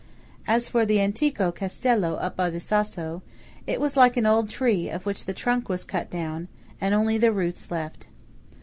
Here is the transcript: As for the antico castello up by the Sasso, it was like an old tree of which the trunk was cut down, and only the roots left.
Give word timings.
As 0.47 0.67
for 0.67 0.83
the 0.83 0.99
antico 0.99 1.51
castello 1.51 2.15
up 2.15 2.35
by 2.35 2.49
the 2.49 2.59
Sasso, 2.59 3.21
it 3.67 3.79
was 3.79 3.95
like 3.95 4.17
an 4.17 4.25
old 4.25 4.49
tree 4.49 4.89
of 4.89 5.05
which 5.05 5.25
the 5.27 5.31
trunk 5.35 5.69
was 5.69 5.83
cut 5.83 6.09
down, 6.09 6.47
and 6.81 6.95
only 6.95 7.19
the 7.19 7.31
roots 7.31 7.69
left. 7.69 8.07